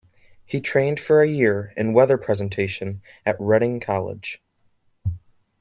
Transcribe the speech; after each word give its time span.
He 0.47 0.59
trained 0.61 0.99
for 0.99 1.21
a 1.21 1.27
year 1.29 1.73
in 1.77 1.93
weather 1.93 2.17
presentation 2.17 3.03
at 3.23 3.35
Reading 3.39 3.79
College. 3.79 4.41